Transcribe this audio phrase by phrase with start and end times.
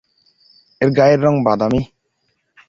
[0.81, 1.81] এর গায়ের রং বাদামী।